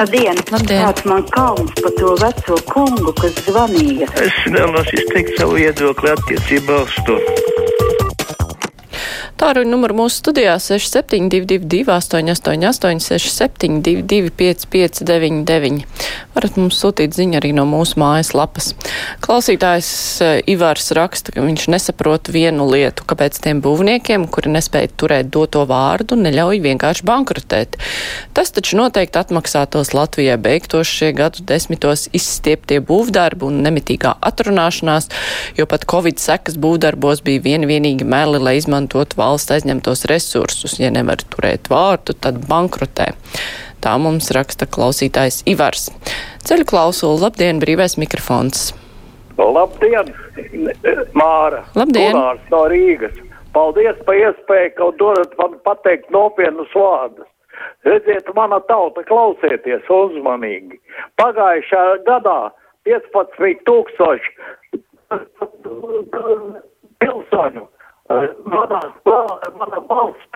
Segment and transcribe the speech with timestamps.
[0.00, 0.38] Labdien!
[0.50, 0.82] Labdien.
[0.86, 4.08] Kāds man kauns par to veco kungu, kas zvanīja?
[4.24, 7.18] Es vēlos izteikt savu viedokli attiecībā uz to.
[9.42, 15.80] Tāruņa numuru mūsu studijā 6722, 888, 672, 559,
[16.36, 18.68] varat mums sūtīt ziņu arī no mūsu mājas lapas.
[19.24, 19.88] Klausītājs
[20.22, 25.64] eh, Ivars raksta, ka viņš nesaprot vienu lietu, kāpēc tiem būvniekiem, kuri nespēja turēt doto
[25.66, 27.80] vārdu, neļauj vienkārši bankrotēt.
[28.38, 35.10] Tas taču noteikti atmaksātos Latvijai beigtos šie gadu desmitos izstieptie būvdarbi un nemitīgā atrunāšanās,
[35.58, 40.76] jo pat Covid sekas būvdarbos bija vien vienīgi meli, lai izmantotu valsts aizņemtos resursus.
[40.82, 43.12] Ja nevar turēt vārtu, tad bankrotē.
[43.82, 45.88] Tā mums raksta klausītājs Ivars.
[46.46, 48.70] Ceļu klausulu, labdien, brīvais mikrofons.
[49.38, 50.12] Labdien,
[51.18, 51.64] Māra!
[51.74, 52.12] Labdien.
[52.12, 53.16] Gunārs no Rīgas!
[53.52, 57.28] Paldies par iespēju, ka dodat man pateikt nopietnus vārdus.
[57.84, 60.78] Redziet, mana tauta, klausieties uzmanīgi.
[61.20, 62.38] Pagājušā gadā
[62.88, 64.30] 15 tūkstoši
[67.02, 67.66] pilsoņu
[68.10, 70.26] manā valsts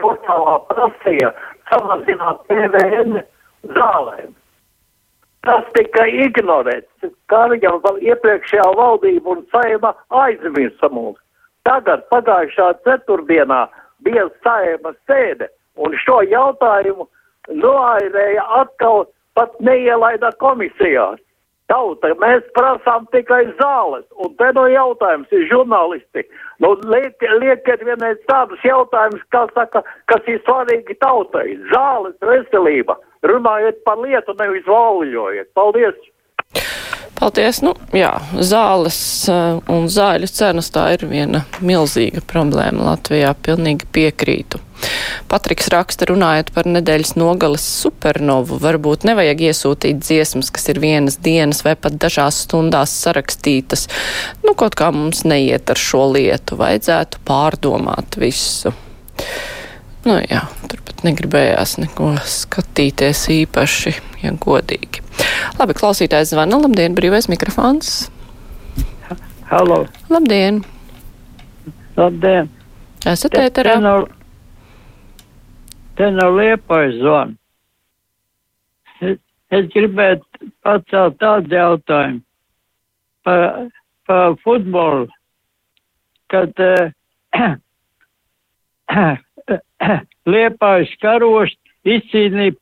[0.00, 1.32] portālā prasīja
[1.70, 3.22] samazināt PVN
[3.74, 4.34] zālēm.
[5.46, 7.10] Tas tika ignorēts.
[7.30, 11.18] Kā jau vēl iepriekšējā valdība un saima aizmirsa mums.
[11.66, 13.66] Tagad pagājušā ceturtdienā
[14.02, 17.06] bija saima sēde un šo jautājumu
[17.50, 21.20] noairēja atkal pat neielaida komisijās.
[21.66, 26.22] Tauta, mēs prasām tikai zāles, un te no jautājums ir žurnālisti.
[26.62, 31.56] Nu, liek, liekiet vienreiz tādus jautājumus, kā saka, kas ir svarīgi tautai.
[31.72, 32.94] Zāles, veselība.
[33.26, 35.50] Runājiet par lietu, nevis vauļojiet.
[35.58, 35.98] Paldies!
[37.16, 37.62] Paldies!
[37.64, 38.10] Nu, jā,
[38.44, 38.98] zāles
[39.32, 43.32] eh, un zāļu cenas tā ir viena milzīga problēma Latvijā.
[43.46, 44.60] Pilnīgi piekrītu.
[45.30, 48.58] Patriks raksta runājot par nedēļas nogales supernovu.
[48.60, 53.86] Varbūt nevajag iesūtīt dziesmas, kas ir vienas dienas vai pat dažās stundās sarakstītas.
[54.44, 56.60] Nu, kaut kā mums neiet ar šo lietu.
[56.60, 58.74] Vajadzētu pārdomāt visu.
[60.06, 65.05] Nu jā, turpat negribējās neko skatīties īpaši, ja godīgi.
[65.58, 66.58] Labi, klausītājs zvana.
[66.60, 68.10] Labdien, brīvais mikrofons.
[69.46, 70.64] Halo, Labdien!
[71.96, 72.48] labdien!
[73.06, 73.76] Esat Te, te ēterā?
[73.80, 74.08] nav,
[75.96, 77.36] te nav liepais zvan.
[79.00, 79.20] Es,
[79.54, 82.20] es gribētu pacelt tādu jautājumu
[83.24, 83.70] par,
[84.10, 85.06] par futbolu,
[86.34, 87.54] kad uh,
[90.34, 91.54] liepais karos
[91.86, 92.58] izcīnīja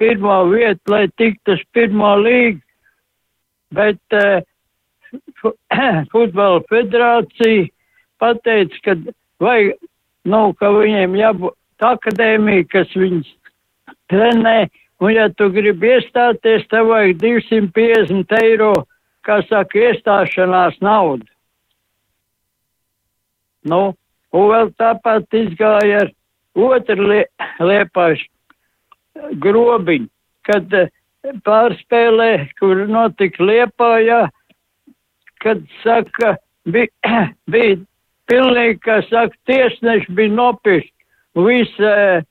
[0.00, 2.60] pirmo vietu, lai tiktu uz pirmo līgu,
[3.76, 4.40] bet uh,
[5.40, 5.56] fu-
[6.12, 7.68] futbola federācija
[8.20, 8.96] pateica, ka
[9.42, 9.76] vajag,
[10.28, 13.28] nu, ka viņiem jābūt akadēmija, kas viņus
[14.12, 14.68] trenē,
[15.00, 18.72] un ja tu gribi iestāties, tev vajag 250 eiro,
[19.24, 21.28] kā saka, iestāšanās naudu.
[23.68, 23.80] Nu,
[24.32, 26.12] un vēl tāpat izgāja ar
[26.56, 27.24] otru lie,
[27.60, 28.28] liepāšu
[29.42, 30.08] grobiņu,
[30.48, 30.90] kad eh,
[31.46, 34.22] pārspēlē, kur notika liepājā,
[35.44, 36.36] kad saka,
[36.68, 36.90] bija,
[37.52, 37.78] bija
[38.30, 40.92] pilnīgi, kā saka, tiesneši bija nopirkt.
[41.38, 42.24] Visi uh,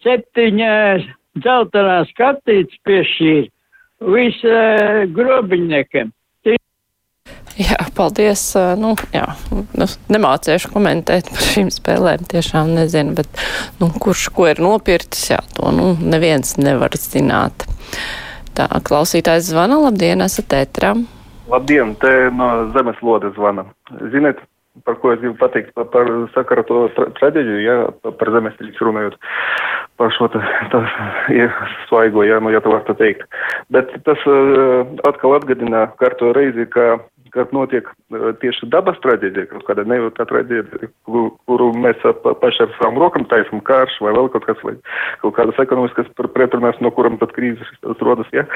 [0.00, 1.06] septiņi uh,
[1.42, 3.50] dzeltenās kartītes piešķīra.
[4.14, 6.12] Visi uh, grobiņniekiem.
[7.56, 8.42] Jā, paldies.
[8.76, 12.26] Nu, jā, nu, nemācīšu komentēt par šīm spēlēm.
[12.28, 13.40] Tiešām nezinu, bet
[13.80, 17.64] nu, kurš ko ir nopircis, jā, to nu, neviens nevar zināt.
[18.56, 19.78] Tā, klausītājs zvana.
[19.86, 20.92] Labdien, esat ētrā.
[21.48, 23.64] Labdien, te no zemeslodes zvana.
[24.12, 24.40] Ziniet,
[24.84, 29.16] par ko es gribu pateikt, par, par sakaru to tra traģēdiju, jā, par zemestrīces runājot,
[30.00, 30.42] par šo te,
[30.72, 30.82] tā,
[31.32, 31.48] ja,
[31.88, 33.24] svaigo, jā, nu, ja tā var tā teikt.
[33.72, 36.98] Bet tas uh, atkal atgadina kārto reizi, ka
[37.36, 42.64] kad notiek uh, tieši dabas traģēdija, kaut kāda nejūtā traģēdija, kuru, kuru mēs pa, paši
[42.64, 44.74] ar savām rokām taisam, karš vai vēl kaut kas, vai
[45.22, 47.70] kaut kādas ekonomiskas pr- pretrunās, no kuram tad krīzes
[48.00, 48.46] rodas, jā,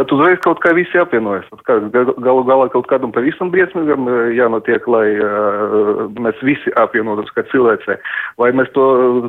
[0.00, 1.48] tad uzreiz kaut kā visi apvienojas.
[1.64, 7.98] Galu galā kaut kādam pavisam briesmīgam uh, jānotiek, lai uh, mēs visi apvienotos kā cilvēcē,
[8.42, 8.86] vai mēs to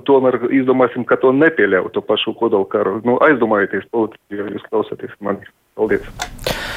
[0.10, 3.00] tomēr izdomāsim, ka to nepieļauj, to pašu kodolu karu.
[3.08, 5.46] Nu, aizdomājieties, policija, ja jūs klausāties mani.
[5.76, 6.75] Paldies!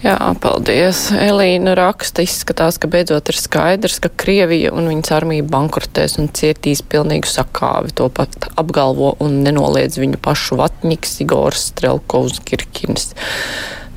[0.00, 1.10] Jā, paldies.
[1.12, 6.80] Elīna raksta, izskatās, ka beidzot ir skaidrs, ka Krievija un viņas armija bankrotēs un cietīs
[6.80, 7.92] pilnīgu sakāvi.
[8.00, 13.10] To pat apgalvo un nenoliedz viņu pašu vatņiks Igors Strelkovs Kirkins.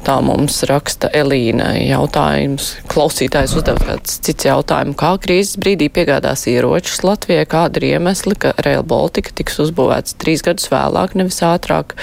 [0.04, 2.74] Tā mums raksta Elīna jautājums.
[2.92, 4.98] Klausītājs uzdev kāds cits jautājumu.
[5.00, 7.48] Kā krīzes brīdī piegādās ieročus Latvijai?
[7.48, 11.96] Kāda ir iemesli, ka Rail Baltica tiks uzbūvēts trīs gadus vēlāk, nevis ātrāk?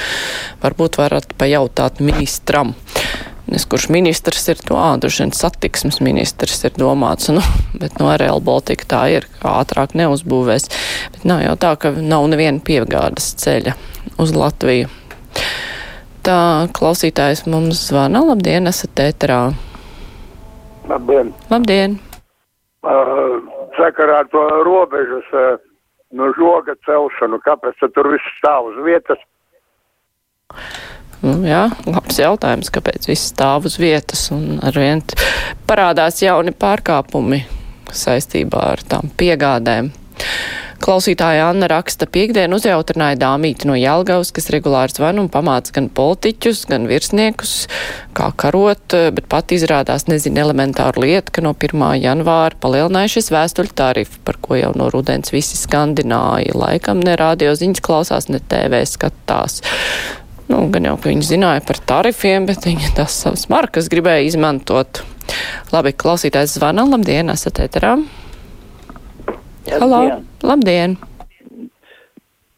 [0.64, 2.73] Varbūt varat pajautāt ministram.
[3.50, 7.43] Es, kurš ministrs ir, to āduši vien satiksmes ministrs ir domāts, nu,
[7.81, 10.69] bet no Rail Baltica tā ir, ka ātrāk neuzbūvēs.
[11.17, 13.75] Bet nav jau tā, ka nav neviena piegādas ceļa
[14.23, 14.91] uz Latviju.
[16.26, 16.38] Tā
[16.76, 18.20] klausītājs mums zvana.
[18.29, 19.41] Labdien, esat ēterā.
[20.91, 21.32] Labdien.
[21.50, 21.97] Labdien.
[22.85, 23.41] Uh,
[23.79, 25.56] sakarā ar to robežas uh,
[26.17, 29.20] no žoga celšanu, kāpēc tur viss stāv uz vietas?
[31.21, 35.03] Nu, jā, labs jautājums, kāpēc viss stāv uz vietas un arvien
[35.69, 37.43] parādās jauni pārkāpumi
[37.93, 39.93] saistībā ar tām piegādēm.
[40.81, 46.63] Klausītāja Anna raksta, piekdien uzjautrināja dāmīti no Jelgavas, kas regulāri zvana un pamāca gan politiķus,
[46.71, 47.53] gan virsniekus,
[48.17, 51.85] kā karot, bet pat izrādās nezina elementāru lietu, ka no 1.
[52.01, 56.57] janvāra palielinājušies vēstuļu tarifu, par ko jau no rudens visi skandināja.
[56.57, 59.61] Laikam ne radio ziņas klausās, ne TV skatās.
[60.50, 65.05] Nu, gan jau, ka viņi zināja par tarifiem, bet viņi tās savas markas gribēja izmantot.
[65.70, 66.82] Labi, klausītājs zvana.
[66.91, 67.93] Labdien, esat ēterā.
[69.70, 70.00] Halo,
[70.43, 70.97] labdien!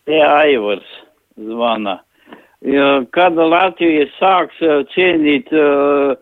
[0.08, 0.88] Jā, Aivars
[1.36, 1.98] zvana.
[3.12, 6.16] Kad Latvija sāks uh, cienīt uh,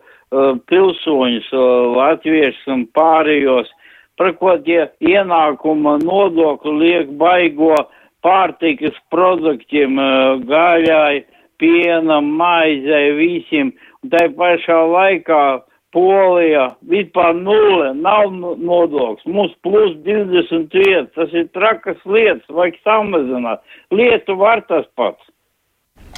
[0.67, 1.65] pilsoņus, uh,
[1.95, 3.71] latviešus un pārējos,
[4.19, 7.77] par ko tie ienākuma nodokli liek baigo
[8.25, 11.21] pārtikas produktiem, uh, gaļai,
[11.61, 15.43] pienam, maizei, visiem, un tai pašā laikā
[15.91, 23.59] Polija vispār nulle, nav nodoklis, mums plus 20 vietas, tas ir trakas lietas, vajag samazināt.
[23.91, 25.19] Lietu var tas pats.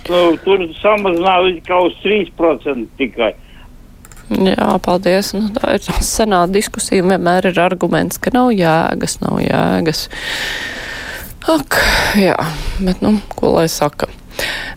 [0.06, 3.34] Nu, tur samazināt kā uz 3% tikai.
[4.30, 5.34] Jā, paldies.
[5.36, 10.06] Nu, tā ir senā diskusija, vienmēr ir arguments, ka nav jēgas, nav jēgas.
[11.50, 11.82] Ak,
[12.16, 12.38] jā,
[12.80, 14.08] bet nu, ko lai saka.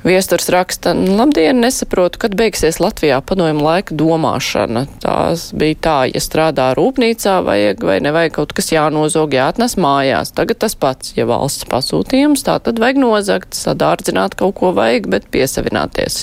[0.07, 4.85] Viesturs raksta, labdien, nesaprotu, kad beigsies Latvijā padomju laika domāšana.
[5.03, 10.31] Tās bija tā, ja strādā rūpnīcā, vajag vai nevajag kaut kas jānozog, jāatnes mājās.
[10.37, 15.27] Tagad tas pats, ja valsts pasūtījums, tā tad vajag nozagt, sadārdzināt kaut ko vajag, bet
[15.35, 16.23] piesavināties.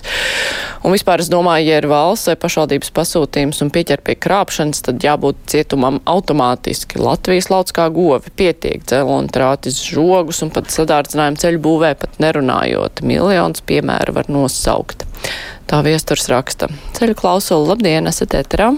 [0.84, 5.04] Un vispār es domāju, ja ir valsts vai pašvaldības pasūtījums un pieķer pie krāpšanas, tad
[5.04, 7.02] jābūt cietumam automātiski.
[7.04, 13.04] Latvijas lauc kā govi pietiek dzelontrātis žogus un pat sadārdzinājumu ceļu būvē pat nerunājot.
[13.24, 15.06] Miljons piemēru var nosaukt.
[15.70, 16.68] Tā viesturs raksta.
[16.98, 18.74] Ceļu klausulu, labdien, esat ēterā?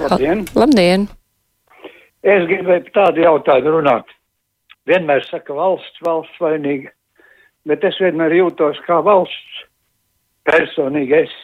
[0.00, 0.42] Labdien!
[0.58, 1.04] Labdien!
[2.26, 4.10] Es gribēju tādu jautājumu runāt.
[4.90, 6.90] Vienmēr saka valsts, valsts vainīga,
[7.68, 9.62] bet es vienmēr jūtos kā valsts
[10.50, 11.36] personīgi es.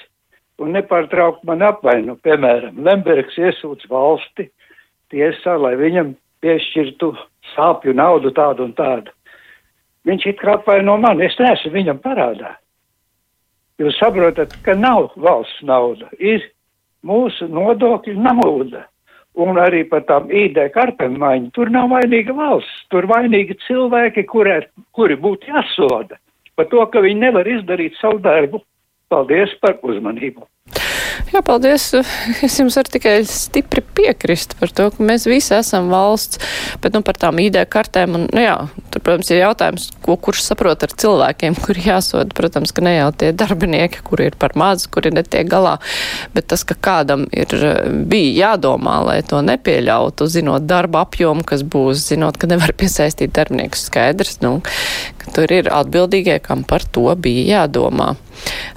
[0.60, 4.50] Un nepārtraukt man apvainu, piemēram, Lembergs iesūdz valsti
[5.14, 7.14] tiesā, lai viņam piešķirtu
[7.54, 9.14] sāpju naudu tādu un tādu.
[10.08, 12.54] Viņš it kā apvaino mani, es neesmu viņam parādā.
[13.80, 16.44] Jūs saprotat, ka nav valsts nauda, ir
[17.04, 18.86] mūsu nodokļu nauda.
[19.40, 21.52] Un arī par tām ID kartēm maiņu.
[21.54, 24.56] Tur nav vainīga valsts, tur vainīgi cilvēki, kuri,
[24.96, 26.18] kuri būtu jāsoda
[26.60, 28.60] par to, ka viņi nevar izdarīt savu darbu.
[29.10, 30.44] Paldies par uzmanību!
[31.30, 31.84] Jā, paldies.
[32.46, 36.40] Es jums varu tikai stipri piekrist par to, ka mēs visi esam valsts,
[36.82, 38.56] bet nu par tām ID kartēm un, nu jā,
[38.90, 42.34] tur, protams, ir jautājums, ko kurš saprot ar cilvēkiem, kuri jāsoda.
[42.34, 45.76] Protams, ka ne jau tie darbinieki, kuri ir par maz, kuri netiek galā,
[46.34, 47.54] bet tas, ka kādam ir
[48.10, 53.86] bija jādomā, lai to nepieļautu, zinot darba apjomu, kas būs, zinot, ka nevar piesaistīt darbiniekus
[53.86, 54.56] skaidrs, nu,
[55.22, 58.16] ka tur ir atbildīgie, kam par to bija jādomā.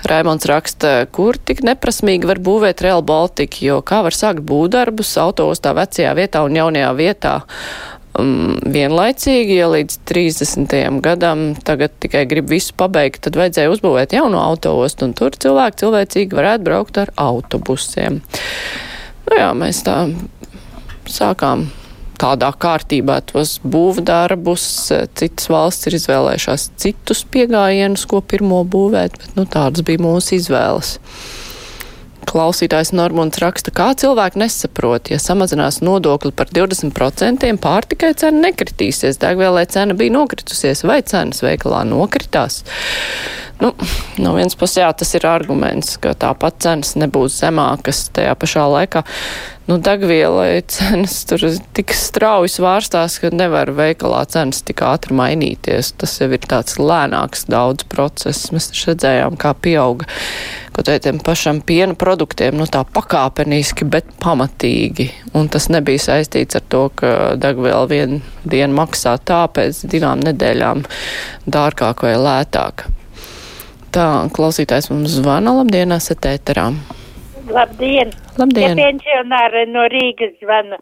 [0.09, 5.73] Raimons raksta, kur tik neprasmīgi var būvēt Real Baltica, jo kā var sākt būvdarbus autoostā
[5.77, 7.35] vecajā vietā un jaunajā vietā.
[8.13, 10.75] Um, vienlaicīgi, ja līdz 30.
[11.01, 16.37] gadam tagad tikai grib visu pabeigt, tad vajadzēja uzbūvēt jaunu autoostu, un tur cilvēki cilvēcīgi
[16.37, 18.19] varētu braukt ar autobusiem.
[19.29, 19.97] Nu jā, mēs tā
[21.09, 21.65] sākām
[22.23, 24.65] tādā kārtībā tos būvdarbus.
[25.19, 30.97] Citas valsts ir izvēlējušās citus piegājienus, ko pirmo būvēt, bet nu, tādas bija mūsu izvēles.
[32.23, 39.65] Klausītājs Normons raksta, kā cilvēki nesaprot, ja samazinās nodokli par 20%, pārtikai cena nekritīsies, degvielai
[39.69, 42.61] cena bija nokritusies vai cenas veikalā nokritās.
[43.61, 43.69] Nu,
[44.17, 49.03] no vienas puses, jā, tas ir arguments, ka tāpat cenas nebūs zemākas tajā pašā laikā.
[49.69, 51.45] Nu, degvielai cenas tur
[51.77, 55.93] tik strauji svārstās, ka nevar veikalā cenas tik ātri mainīties.
[56.01, 58.49] Tas jau ir tāds lēnāks daudz process.
[58.51, 60.09] Mēs redzējām, kā pieauga
[60.73, 65.11] kaut kādiem pašam piena produktiem, nu tā pakāpeniski, bet pamatīgi.
[65.37, 70.83] Un tas nebija saistīts ar to, ka degviela vienu dienu maksā tā pēc divām nedēļām
[71.45, 72.87] dārgāk vai lētāk.
[73.93, 76.63] Tā, klausītājs mums zvana, labdien, esat ēterā.
[77.53, 78.09] Labdien!
[78.41, 78.71] Labdien!
[78.73, 80.79] Ja pensionāri no Rīgas zvana.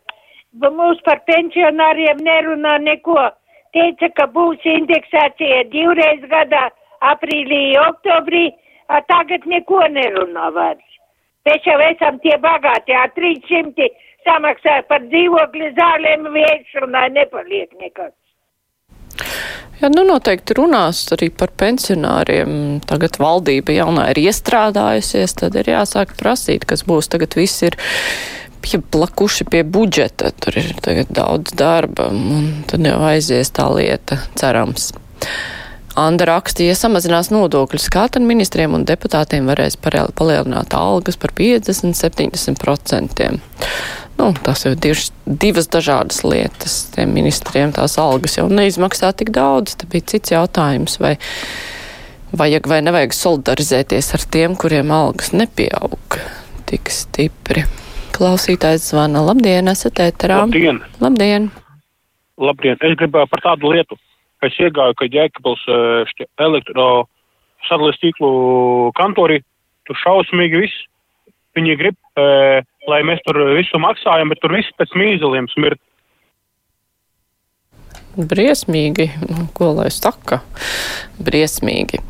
[0.77, 3.17] Mūs par pensionāriem nerunā neko.
[3.75, 6.69] Teica, ka būs indeksācija divreiz gadā,
[7.11, 8.45] aprīlī, oktobrī,
[8.87, 10.87] a tagad neko nerunā vairs.
[11.47, 13.91] Mēs jau esam tie bagātie, ar 300
[14.23, 16.31] samaksāja par dzīvokli zālēm,
[16.79, 18.15] runāja, nepaliek nekas.
[19.81, 22.81] Jā, nu noteikti runās arī par pensionāriem.
[22.85, 27.09] Tagad valdība jaunā ir iestrādājusies, tad ir jāsāk prasīt, kas būs.
[27.09, 27.77] Tagad viss ir
[28.61, 34.91] pieplakuši pie budžeta, tur ir tagad daudz darba, un tad jau aizies tā lieta, cerams.
[35.99, 43.31] Anda raksta, ja samazinās nodokļus, kā tad ministriem un deputātiem varēs palielināt algas par 50-70%.
[44.21, 46.73] Nu, tas ir divas, dažādas lietas.
[46.95, 49.75] Tiem ministriem tās algas jau neizmaksā tik daudz.
[49.75, 51.17] Te bija cits jautājums, vai
[52.37, 56.19] vajag vai nevajag solidarizēties ar tiem, kuriem algas nepieaug
[56.69, 57.65] tik stipri.
[58.15, 59.19] Klausītājs zvana.
[59.25, 60.45] Labdien, esat ēterā.
[60.45, 60.79] Labdien!
[61.03, 61.49] Labdien!
[62.39, 62.77] Labdien!
[62.79, 63.97] Es gribēju par tādu lietu.
[64.41, 65.63] Es iegāju, ka Jēkabils
[66.41, 66.87] elektro
[67.67, 68.31] sadales tīklu
[68.97, 69.41] kantori,
[69.85, 70.87] tur šausmīgi viss.
[71.57, 72.25] Viņi grib, e,
[72.87, 75.81] lai mēs tur visu maksājam, bet tur viss pēc mīzeliem smirt.
[78.15, 80.41] Briesmīgi, nu, ko lai saka,
[81.19, 82.01] briesmīgi.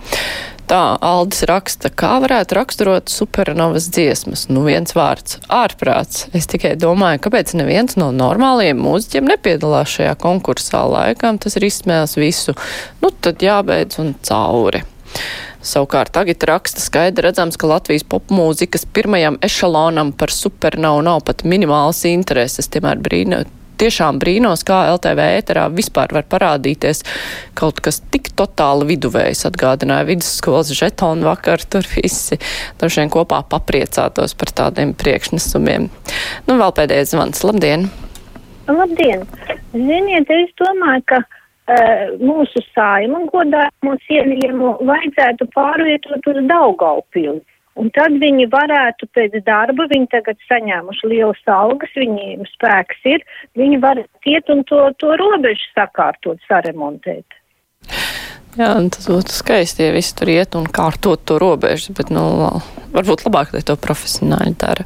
[0.72, 4.46] Tā Aldis raksta, kā varētu raksturot supernovas dziesmas.
[4.48, 6.30] Nu, viens vārds- ārprāts.
[6.32, 11.42] Es tikai domāju, kāpēc neviens no normāliem mūziķiem nepiedalās šajā konkursā laikam.
[11.44, 12.56] Tas ir izsmēls visu.
[13.02, 14.86] Nu, tad jābeidz un cauri.
[15.62, 22.06] Savukārt tagad raksta skaidri redzams, ka Latvijas popmūzikas pirmajam ešalonam par supernovu nav pat minimālas
[22.08, 22.72] intereses.
[22.72, 23.44] Tiemēr brīna,
[23.82, 27.04] tiešām brīnos, kā LTV ēterā vispār var parādīties
[27.58, 29.46] kaut kas tik totāli viduvējs.
[29.50, 32.40] Atgādināja vidusskolas žetonu vakar, tur visi
[32.82, 35.90] droši vien kopā papriecātos par tādiem priekšnesumiem.
[36.48, 37.44] Nu, vēl pēdējais zvans.
[37.48, 37.90] Labdien!
[38.72, 39.26] Labdien!
[39.72, 47.40] Ziniet, es domāju, ka uh, mūsu saimu godājumu cienījumu vajadzētu pārvietot uz Daugaupili.
[47.80, 53.24] Un tad viņi varētu pēc darba, viņi tagad saņēmuši lielas algas, viņiem spēks ir,
[53.60, 57.40] viņi var iet un to, to robežu sakārtot, saremontēt.
[58.60, 62.60] Jā, tas būtu skaisti, ja visi tur iet un kārtot to robežu, bet, nu,
[62.92, 64.84] varbūt labāk, lai to profesionāļi dara.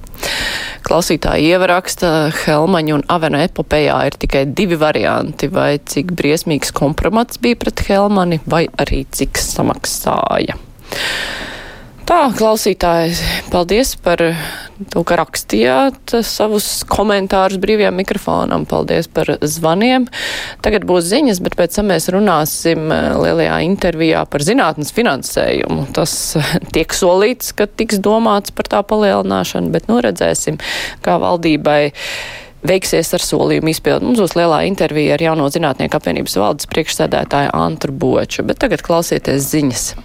[0.86, 2.12] Klausītāji ievaraksta
[2.44, 8.38] Helmaņa un Avena epopējā ir tikai divi varianti, vai cik briesmīgs kompromats bija pret Helmani,
[8.46, 10.60] vai arī cik samaksāja.
[12.06, 13.16] Tā, klausītāji,
[13.50, 14.22] paldies par
[14.94, 18.68] to, ka rakstījāt savus komentārus brīvajam mikrofonam.
[18.70, 20.06] Paldies par zvaniem.
[20.62, 25.88] Tagad būs ziņas, bet pēc tam mēs runāsim eh, lielajā intervijā par zinātnes finansējumu.
[25.98, 26.14] Tas
[26.78, 30.62] tiek solīts, ka tiks domāts par tā palielināšanu, bet nu redzēsim,
[31.02, 31.80] kā valdībai
[32.70, 34.06] veiksies ar solījumu izpildu.
[34.06, 39.56] Mums būs lielā intervija ar jauno zinātnieku apvienības valdes priekšsēdētāju Antru Boču, bet tagad klausieties
[39.56, 39.96] ziņas.